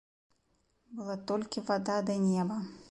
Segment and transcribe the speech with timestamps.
[1.01, 2.63] Была толькі вада ды неба.